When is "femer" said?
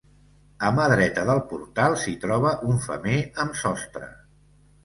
2.89-3.17